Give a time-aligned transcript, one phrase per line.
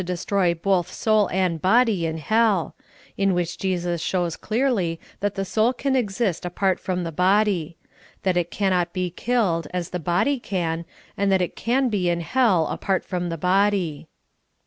[0.03, 2.73] destroy both soul and body in hell,"
[3.17, 7.77] in which Jesus shows clearly that the soul can exist apart from the body;
[8.23, 10.85] that it cannot be killed, as the body can,
[11.15, 14.07] and that it can be in hell apart from the body.